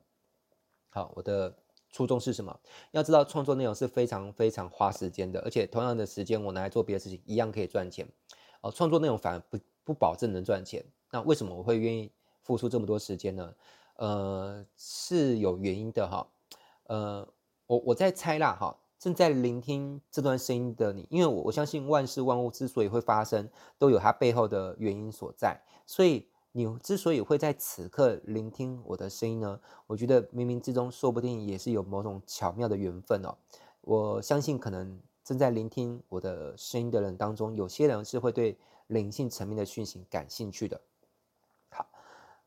[0.88, 1.54] 好，我的
[1.91, 2.58] 初衷是什么？
[2.91, 8.08] 要知道创作内容是非常非常花时间的，而且同样的时间我拿来做别的事情，一样可以赚钱。
[8.62, 10.86] 哦，创作内容反而不不保证能赚钱。
[11.12, 12.10] 那为什么我会愿意？
[12.47, 13.53] 付出这么多时间呢，
[13.97, 16.25] 呃，是有原因的哈，
[16.86, 17.27] 呃，
[17.65, 33.36] 我我在猜啦哈，正在聆听这段声音的你，因为我我相信万事万物之所以会发生，都有它背后的原因所在，所以你之所以会在此刻聆听我的声音呢，我觉得冥冥之中说不定也是有某种巧妙的缘分哦。
[33.81, 38.57] 我相信可能正在聆听我的声音的人当中，有些人是会对
[38.88, 40.79] 灵性层面的讯息感兴趣的。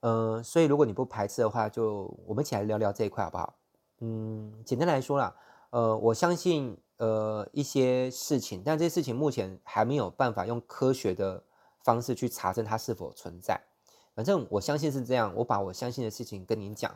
[0.00, 3.54] 呃，所以如果你不排斥的话，就我们一起来聊聊这一块好不好？
[4.00, 5.36] 嗯，简单来说啦，
[5.70, 11.44] 呃，我相信呃一些事情，但这些事情目前还没有办法用科学的
[11.84, 13.60] 方式去查证它是否存在。
[14.14, 16.94] 反正我相信是这样，我把我相信的事情跟您讲。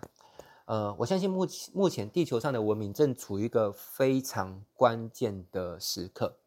[0.64, 6.38] 呃，我相信目前目前地球上的文明正处于一个非常关键的时刻。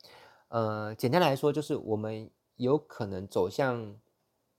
[0.48, 3.96] 呃，简单来说，就是我们有可能走向，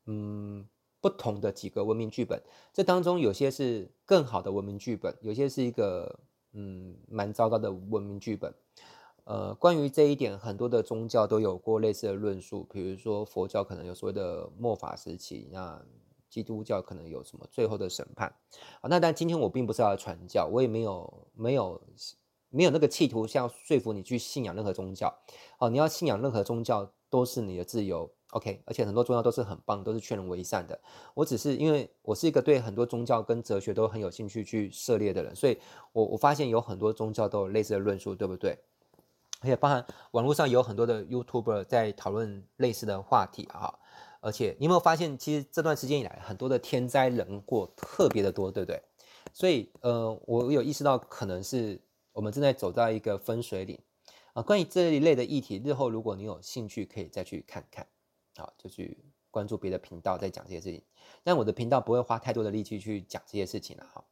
[0.06, 0.68] 嗯。
[1.00, 6.18] 不同的几个文明剧本，这当中有些是更好的文明剧本，有些是一个
[6.52, 8.52] 嗯蛮糟糕的文明剧本。
[9.24, 15.80] 呃，关于这一点，很多的宗教都有过类似的论述，比如说佛教可能有所谓的末法时期，那
[16.30, 18.34] 基督教可能有什么最后的审判。
[18.80, 21.80] 啊，那但今天我并不是要传教，我也没有没有
[22.48, 25.14] 没有那个企图，想说服你去信仰任何宗教。
[25.58, 28.11] 哦，你要信仰任何宗教都是你的自由。
[28.33, 30.79] OK，而且很多宗教都是很棒，都是劝人为善的。
[31.14, 35.59] 我只是因为我是一个对很多宗教跟哲学都很有兴趣去涉猎的人，所以
[35.93, 38.59] 我我发现有很多宗教都有类似的论述，对不对？
[39.41, 43.79] 而且包含网络上有很多的 YouTuber 在讨论类似的话题啊。
[44.21, 48.83] 而且你有没有发现，其实这段时间以来，很多的天灾人祸特别的多，对不对？
[49.33, 51.81] 所以呃，我有意识到可能是
[52.12, 53.79] 我们正在走到一个分水岭
[54.33, 54.43] 啊。
[54.43, 57.87] 关于这一类的议题，日后如果你有兴趣，可以再去看看。
[58.38, 58.96] 好，就去
[59.31, 60.83] 关注别的频道，在讲这些事情。
[61.22, 64.05] 但我的频道不会花太多的力气去讲这些事情了哈。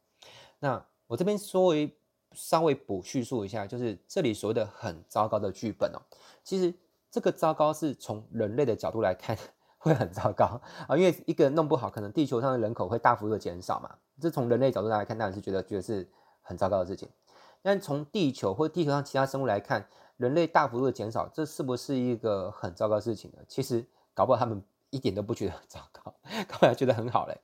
[0.59, 1.97] 那我这边说为
[2.33, 6.01] 稍微补叙述一下，就是这里所谓的很糟糕的剧本哦，
[6.43, 6.73] 其实
[7.09, 9.37] 这个糟糕是从人类的角度来看
[9.79, 13.95] 会很糟糕啊，因为一个弄不好，可能地球上的人口会大幅度的减少嘛。
[14.19, 16.09] 这从人类角度来看，当然是觉得觉得是
[16.41, 17.07] 很糟糕的事情。
[17.61, 19.87] 但从地球或地球上其他生物来看，
[20.17, 23.39] 人类大幅度的减少，这是不是一个很糟糕的事情呢？
[23.47, 23.85] 其实
[24.17, 26.01] 搞不好他们一点都不觉得糟糕，
[26.49, 27.39] 搞不好觉得很好嘞。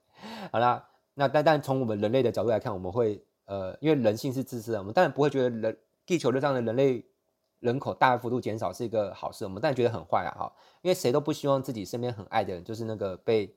[0.51, 3.23] 好啦，那但但从我们人类的角度来看，我们会。
[3.45, 7.05] 呃，因为人性是自私的，我们当然不会觉得人地球上的人类
[7.59, 13.53] 人口大幅度减少是一个好事，我们当然觉得很坏啊哈，因为谁都不希望自己身边很爱的人就是那个被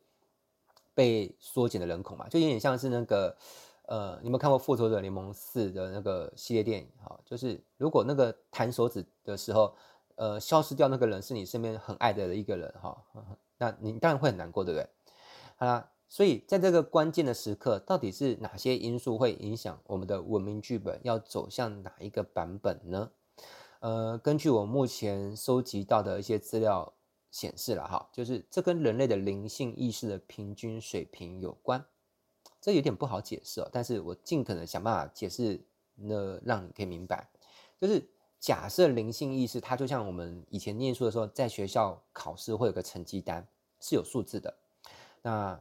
[0.92, 3.36] 被缩减的人口嘛，就有点像是那个
[3.86, 7.16] 呃，你有没有看过《复仇者联盟四》的那个系列电影哈？
[7.24, 9.72] 就是如果那个弹手指的时候，
[10.16, 13.02] 呃，消失掉那个人是你身边很爱的一个人哈，
[13.56, 14.88] 那你当然会很难过，对不对？
[15.56, 15.92] 好啦。
[16.08, 23.10] 所以，在这个关键的时刻，到底是哪些因素会影响我们的文明剧本要走向哪一个版本呢？
[23.80, 26.94] 呃，根据我目前收集到的一些资料
[27.32, 31.84] 显示了哈，就是这跟人类的灵性意识的平均水平有关。
[32.60, 35.60] 这有点不好解释哦，但是我尽可能想办法解释，
[35.96, 37.28] 那让你可以明白。
[37.80, 38.08] 就是
[38.46, 43.44] 假设灵性意识，它就像我们以前念书的时候，在学校考试会有个成绩单，
[43.80, 44.54] 是有数字的。
[45.22, 45.60] 那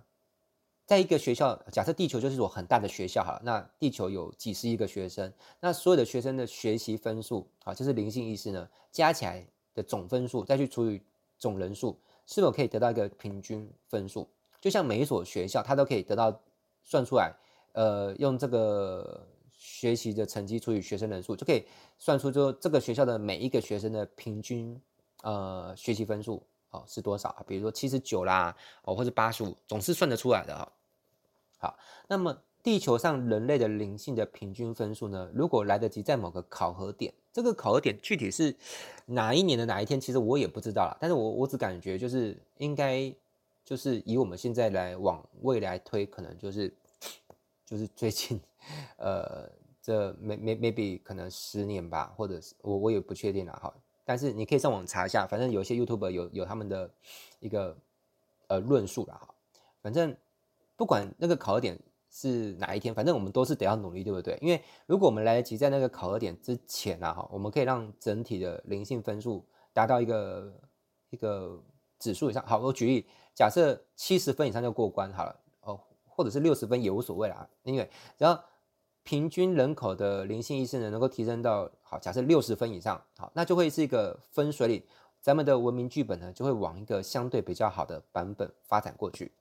[0.85, 9.43] 在一个学校，假设地球就是一所很大的学校哈，那地球有几十亿个学生，那所有的学生的学习分数啊，就是灵性意识呢，加起来
[9.73, 11.01] 的总分数，再去除以
[11.39, 14.29] 总人数，是否可以得到一个平均分数？
[14.61, 16.39] 就像每一所学校，它都可以得到
[16.83, 17.33] 算出来，
[17.71, 19.27] 呃，用这个
[19.75, 21.65] 学习的成绩除以学生人数，就可以
[21.99, 24.79] 算出就这个学校的每一个学生的平均
[25.23, 26.41] 呃学习分数。
[26.71, 27.43] 哦，是多少啊？
[27.47, 30.71] 比如说七十九啦，哦，或者八十五，总是算得出来的哈。
[31.57, 35.29] 好，那么地球上人类的灵性的平均分数呢？
[35.33, 38.53] 如果来得及在某个考核点，这个考核点具体是
[39.05, 40.97] 哪一年的哪一天，其实我也不知道了。
[40.99, 43.13] 但是我我只感觉就是应该
[43.63, 46.73] 就是以我们现在来往未来推，可能就是
[47.65, 48.37] 就是最近，
[48.99, 49.49] 呃，
[49.85, 53.71] 这 may maybe 可能十年吧，或者是我我也不确定了哈。
[54.03, 56.89] 但是你可以上网查一下，反正有些 YouTube 有有他们的
[57.39, 57.77] 一个
[58.47, 59.29] 呃论述了哈。
[59.83, 60.17] 反正
[60.75, 64.35] 不管那个考核点是哪一天，反正我们都是得要努力，对不对？
[64.41, 70.51] 因为如果我们来得及在那个考核点之前啊哈，我们可以让整体的灵性分数达到一个
[71.11, 71.61] 一个
[71.99, 72.43] 指数以上。
[72.47, 78.43] 好，我举例，假设七十分以上就过关好了哦，或者是六十分也无所谓啦，因为只要
[79.05, 84.83] 平均人口的灵性意识呢，能够提升到好，假设六十分以上，好，那就会是一个分水岭，
[85.21, 89.31] 咱们的文明剧本呢，就会往一个相对比较好的版本发展过去。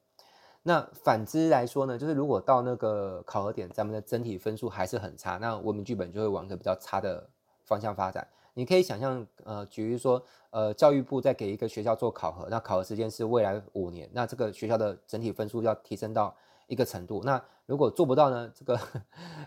[0.64, 7.27] 那反之来说呢，就是如果到那个考核点，咱们的整体分数还是很差，那文明剧本就会往一个比较差的
[7.64, 8.27] 方向发展。
[8.53, 18.53] 你可以想象，呃，举例说，呃，教育部在给一个学校做考核，那考核时间是未来五年，那这个学校的整体分数要提升到一个程度，那如果做不到呢？
[18.55, 18.81] 这个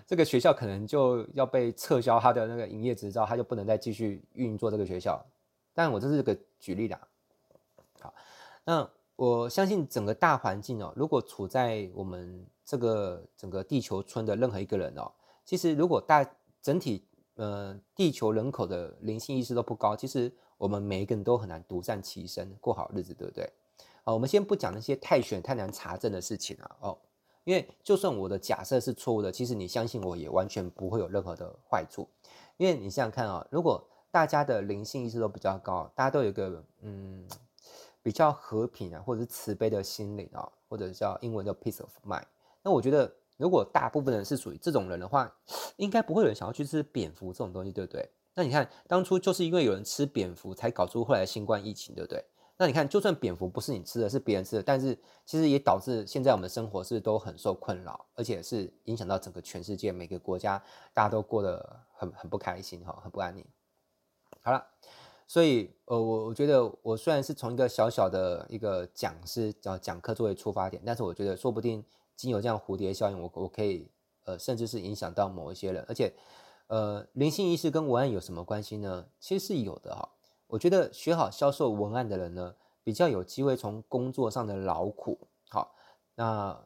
[0.08, 5.24] 这个学校可能就要被撤销他的那个营业执照，他就不能再继续运作这个学校。
[5.74, 7.00] 但我这是个举例啦。
[8.02, 8.12] 好，
[8.66, 15.12] 那我相信整个大环境哦，如果处在我们这个整个地球村的任何一个人哦，
[15.46, 16.28] 其实如果大
[16.60, 23.48] 整体呃地球人口的灵性意识都不高，其实我们每一个人都很难独善其身过好日子，对不对？
[24.04, 26.98] 好，我们先不讲那些太玄太难查证的事情啊，哦。
[27.48, 32.06] 因为就算我的假设是错误的，其实你相信我也完全不会有任何的坏处。
[32.58, 33.82] 因为你想想看啊，如果
[34.12, 37.26] 大家的灵性意识都比较高，大家都有一个嗯
[38.04, 42.26] 比较和平啊，或者是慈悲的心灵啊，或者叫英文叫 peace of mind，
[42.64, 45.34] 那我觉得如果大部分人是属于这种人的话，
[45.78, 48.10] 应该不会有人想要去吃蝙蝠这种东西，对不对？
[48.34, 52.26] 那你看当初就是因为有人吃蝙蝠，才搞出后来新冠疫情，对不对？
[52.60, 63.46] 那你看，就算蝙蝠不是你吃的，是别人吃的，但是其实也导致现在我们生活是都很受困扰，而且是影响到整个全世界每个国家，大家都过得很很不开心哈，很不安宁。
[64.42, 64.66] 好了，
[65.28, 73.88] 所以呃，我我觉得我虽然是从一个小小的一个讲师叫讲课作为出发点，但是我觉得说不定经由这样蝴蝶效应，我我可以
[74.26, 76.12] 呃，甚至是影响到某一些人，而且
[76.66, 79.06] 呃，灵性意识跟文案有什么关系呢？
[79.20, 80.10] 其实是有的哈。
[80.48, 85.18] 我觉得学好销售文案的人呢，比较有机会从工作上的劳苦，
[85.50, 85.76] 好，
[86.16, 86.58] 那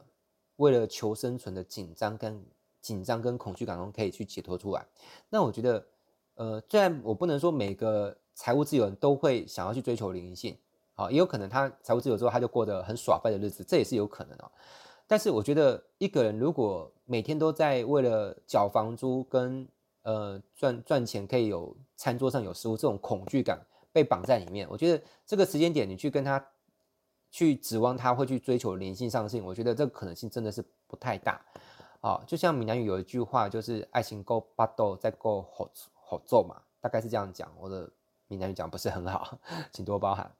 [0.57, 2.45] 为了求生存的紧张跟
[2.79, 4.85] 紧张跟恐惧感中可以去解脱出来。
[5.29, 5.85] 那我觉得，
[6.35, 10.55] 呃，虽然我不能说每个财务自由人都会想要去追求灵性，
[10.93, 14.51] 好，也有可能他财务自由之后他就过得很耍废的日子，这也是有可能哦。
[15.07, 19.67] 但是我觉得一个人如果每天都在为了缴房租跟
[20.03, 23.59] 呃赚赚钱可以有餐桌上有食物这种恐惧感
[23.91, 24.67] 被绑在里面。
[24.69, 26.43] 我觉得这个时间点你去跟他
[27.29, 31.39] 去指望他会去追求灵性上性，我觉得这个可能性真的是不太大
[32.01, 32.21] 啊。
[32.25, 37.51] 就像闽南语有一句话，就是爱情够巴豆再够好好做嘛，大概是这样讲。
[37.59, 37.89] 我的
[38.27, 39.37] 闽南语讲不是很好，
[39.71, 40.31] 请多包涵。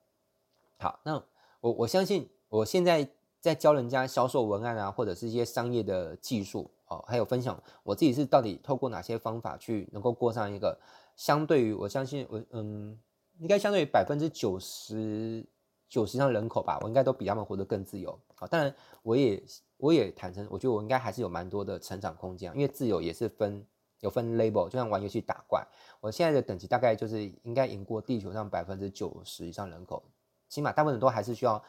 [0.78, 1.24] 好，那
[1.60, 3.08] 我我相信我现在。
[3.42, 10.80] 在教人家销售文案啊，或者是一些商业的技术哦，还有分享我自己是到底透过哪些方法去能够过上一个
[11.16, 12.96] 相对于我相信我嗯，
[13.42, 15.46] 应该相对于百分之九十
[15.90, 18.18] 九十以上人口吧，我应该都比他们活得更自由。
[18.36, 19.44] 好，当然我也
[19.78, 23.66] 我也坦诚，我觉得我应该还是有蛮多的成长空间，因为自由也是分
[24.00, 25.68] 有分 label，就像玩游戏打怪，
[26.00, 30.04] 我现在的等级大概就是应该赢过地球上百分之九十以上人口，
[30.48, 31.62] 起码大部分人都还是需要。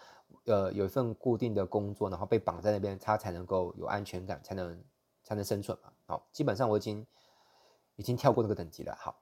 [0.46, 4.82] 呃，有一份固定的工作，然后被绑在那边，他才能够有安全感，才能
[5.22, 5.92] 才能生存嘛。
[6.06, 7.06] 好，基本上我已经
[7.96, 8.96] 已经跳过那个等级了。
[8.98, 9.14] 好，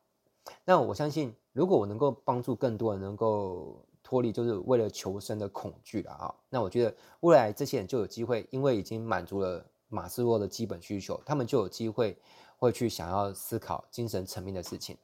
[0.65, 12.19] 那我相信，如果我能够帮助更多人能够脱离，就是为了求生的恐惧了啊，那我觉得未来这些人就有机会，因为已经满足了马斯洛的基本需求，他们就有机会
[12.59, 14.97] 会去想要思考精神层面的事情。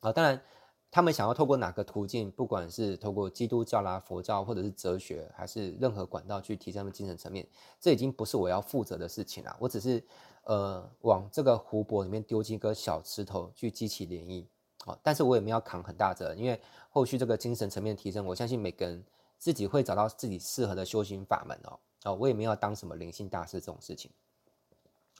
[0.00, 0.40] 啊，当然。
[0.88, 7.46] 他们想要透过哪个途径，不管是透过基督教啦、佛教，或者是哲学，还是任何管道去提升他们精神层面，
[7.78, 9.54] 这已经不是我要负责的事情了。
[9.60, 10.02] 我只是
[10.46, 14.44] 呃往这个湖泊里面丢进一个小石头去激起涟漪
[14.90, 19.04] 啊，但是我也没有扛很大责任，因为后续这个精神层面提升，我相信每个人
[19.38, 21.78] 自己会找到自己适合的修行法门哦。
[22.04, 24.10] 哦，我也没有当什么灵性大师这种事情。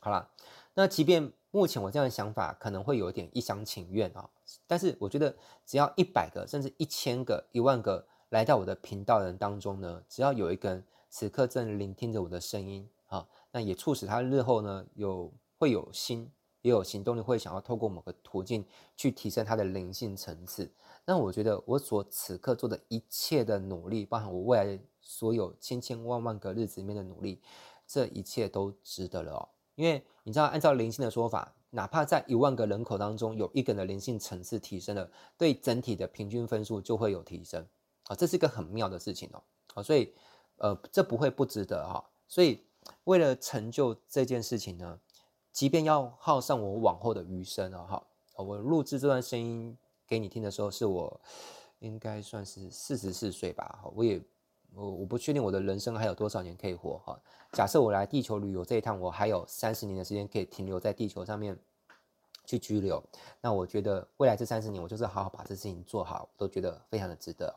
[0.00, 0.30] 好了，
[0.74, 1.32] 那即便。
[1.52, 4.28] 目前我这样的想法可能会有点一厢情愿啊，
[4.66, 13.26] 但是我觉得只要一百个甚至一千个、一万个来到我的频道的人当中呢，只要有一个人此刻正聆听着我的声音啊，
[13.56, 16.30] 那也促使他日后呢有会有心
[16.60, 18.62] 也有行动力，会想要透过某个途径
[18.98, 20.70] 去提升他的灵性层次。
[21.06, 27.40] 那我觉得我所此刻做的一切的努力，包含我未来所有千千万万个日子里面的努力，
[27.86, 29.48] 这一切都值得了哦。
[29.74, 37.66] 因为你知道，按照灵性的说法，哪怕在一万个人口当中有一个人的灵性层次提升了，对整体的平均分数就会有提升
[38.08, 39.42] 啊，这是一个很妙的事情哦。
[39.72, 40.12] 啊，所以
[40.58, 42.04] 呃，这不会不值得哈。
[42.28, 42.60] 所以
[43.04, 45.00] 为了成就这件事情呢，
[45.52, 48.06] 即便要耗上我往后的余生啊，哈，
[48.36, 49.76] 我录制这段声音
[50.06, 51.20] 给你听的时候，是我
[51.78, 54.22] 应该算是四十四岁吧，我也。
[54.74, 57.18] 我我不确定我的人生还有多少年可以活哈。
[57.52, 61.58] 假设我来地球旅游这一趟，我还有三十年的时间可以停留在地球上面
[62.44, 63.02] 去居留，
[63.40, 67.54] 那我觉得未来这三十年，我就是好好把这事情做好，都觉得非常的值得。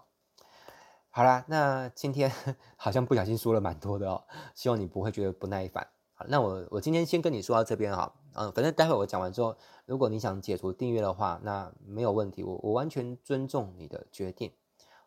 [1.20, 2.32] 好啦，那今天
[2.78, 4.24] 好像不小心说了蛮多的哦，
[4.55, 5.86] 希望你不会觉得不耐烦。
[6.13, 9.53] 好，那我我今天先跟你说到这边哈，嗯，反正待会我讲完之后，
[9.86, 14.49] 如果你想解除订阅的话，那没有问题，我我完全尊重你的决定。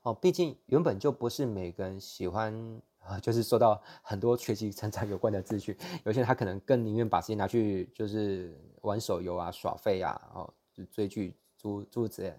[0.02, 2.52] 哦，毕竟原本就不是每个人喜欢
[2.98, 5.74] 啊， 就是受到很多学习成长有关的资讯。
[6.04, 10.52] 有些人他可能更宁愿把时间拿去就是玩手游啊、耍废啊、哦，
[10.90, 12.38] 追剧、诸诸如此类，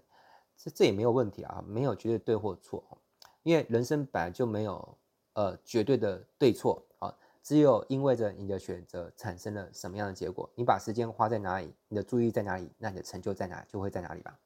[0.56, 3.00] 这这也没有问题啊，没有绝对对或错。
[3.44, 4.98] 因为人生本来就没有
[5.34, 14.36] 呃绝对的对错啊，只有因为着你的选择产生了什么样的结果，你把时间花在哪里，你的注意在哪里，那你的成就在哪就会在哪里吧。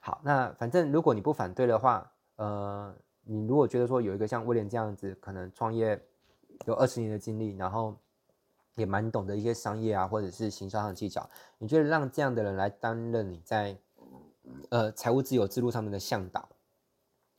[0.00, 2.10] 好，那反正如果你不反对的话。
[2.36, 5.96] 呃，你如果觉得说有一个像威廉这样子，可能创业
[6.66, 7.96] 有二十年的经历，然后
[8.74, 13.78] 也蛮懂得一些商业啊，或者是行销上的技巧，你觉得让这样的人来担任你在
[14.70, 16.48] 呃财务自由之路上面的向导？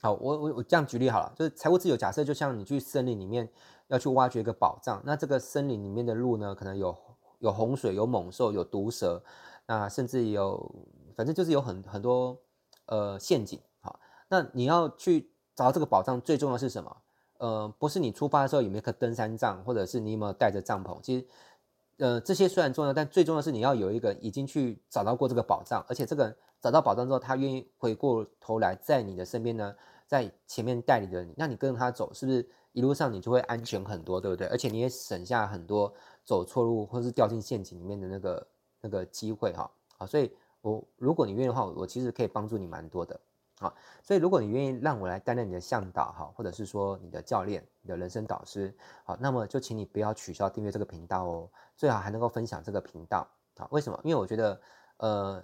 [0.05, 3.49] 好，我我我这样举例好了，就是财务自由，假设就像你去森林里面
[3.87, 6.95] 要去挖掘一个宝藏，那这个森林里面的路呢，可能有
[7.39, 9.23] 有洪水、有猛兽、有毒蛇，
[9.65, 10.75] 那甚至有，
[11.15, 12.37] 反正就是有很很多
[12.85, 13.59] 呃陷阱。
[13.81, 16.97] 好那你要去找到这个宝藏，最重要的是什么？
[17.39, 21.01] 呃，不是你出发的时候有没有颗登山杖，或者是你有没有带着帐篷。
[21.01, 21.25] 其实，
[21.97, 29.75] 呃，这些虽然重要，但最重要是你要有一个已经去找到过这个宝藏，而且这个找到宝藏之后，他愿意回过头来在你的身边呢，
[30.07, 34.47] 在前面带领着你，那你跟着他走，是不是一路上你就会安全很多，对不对？
[34.47, 35.93] 而且你也省下很多
[36.23, 38.47] 走错路或是掉进陷阱里面的那个
[38.81, 39.69] 那个机会哈。
[39.97, 40.31] 好，所以
[40.61, 43.19] 我如果你愿意的话，我其实可以帮助你蛮多的。
[43.57, 48.75] 好，所以如果你愿意让我来担任你的向导哈，或者是说你的教练、你的人生导师，
[49.05, 53.25] 好，那么就请你不要取消订阅这个频道哦，最好还能够分享这个频道
[53.55, 53.65] 啊。
[53.71, 53.97] 为什么？
[54.03, 54.61] 因为我觉得，
[54.97, 55.41] 呃，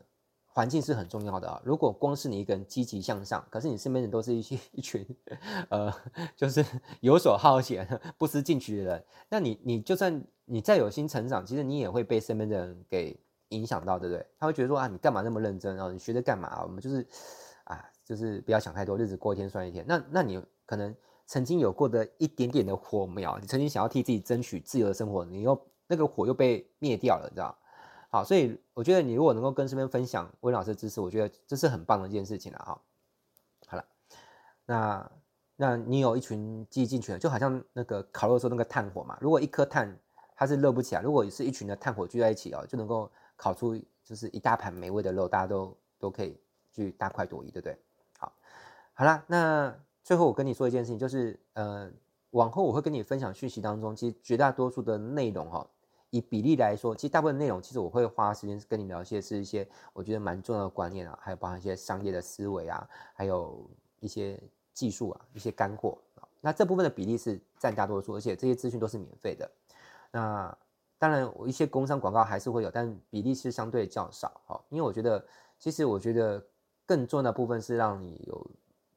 [0.54, 1.62] 环境是很重要的啊。
[1.64, 5.06] 如果光是你一个人积极向上，可是你身边人都是一些一群，
[5.70, 5.93] 呃，
[6.36, 6.66] 就是
[6.99, 7.88] 游手好闲、
[8.18, 13.18] 不思进取的人，那你你就算你再有心成长，其实你也会被身边的人给
[13.49, 14.26] 影响到，对不对？
[14.38, 15.91] 他会觉得说啊，你干嘛那么认真啊？
[15.91, 16.62] 你学着干嘛？
[16.64, 17.06] 我们就是
[17.64, 19.86] 啊，就是不要想太多，日子过一天算一天。
[19.88, 20.95] 那那你可能
[21.26, 27.58] 曾经有过的一点点的火苗，你曾经想要替自己争取自由的生活，你又那个火又被灭掉了，你知道？
[28.14, 32.82] 好，所以我觉得你如果能够跟身边分享温老师的知识，我觉得这是很棒的一件事情了哈。
[33.68, 33.86] 好了，
[34.66, 35.12] 那
[35.55, 39.18] 那你有一群积极进取的，就好像那个烤肉的时候那个炭火嘛。
[39.22, 39.97] 如果一颗炭
[40.36, 46.38] 它是热不起来，如果是一群的炭火聚在一起哦，就能够烤出就是一大盘美味的肉，大家都都可以
[46.74, 47.80] 去大快朵颐，对不对？
[48.20, 48.34] 好，
[48.93, 51.89] 好了，那最后我跟你说一件事情，就是呃，
[52.32, 55.66] 往后我会跟你分享讯息当中，其实绝大多数的内容哈。
[56.12, 63.68] 以比例来说，其实大部分内容其实我会花时间跟你聊一些，是一些我觉得蛮重要的观念啊，还有包含一些商业的思维啊，还有
[63.99, 64.39] 一些
[64.74, 66.28] 技术啊，一些干货啊。
[66.39, 69.49] 那这部分的比例是占大多数，而且这些资讯都是免费的。
[70.12, 70.57] 那
[70.99, 74.62] 当然，我一些工商广告还是会有，但比例是相对较少哈。
[74.70, 75.26] 因为我觉得，
[75.57, 76.45] 其实我觉得
[76.86, 78.51] 更重要的部分是让你有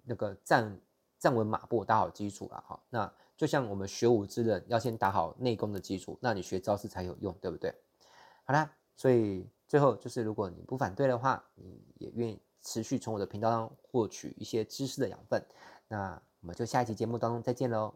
[0.05, 0.81] 那个站
[1.19, 2.81] 站稳马步，打好基础了哈。
[2.91, 7.75] 那就像我们学武之人要先打好内功的基础，那你学招式才有用，对不对？
[8.45, 15.45] 好啦，所以最后就是，如果你不反对的话，你也愿意持续从我的频道上获取一些知识的养分，
[15.89, 17.95] 那我们就下一期节目当中再见喽，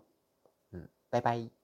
[0.73, 1.58] 嗯，拜拜。